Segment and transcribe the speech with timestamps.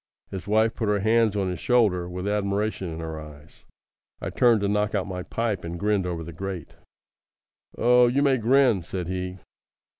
[0.31, 3.65] His wife put her hands on his shoulder with admiration in her eyes.
[4.19, 6.73] I turned to knock out my pipe, and grinned over the grate.
[7.77, 9.37] "Oh, you may grin," said he.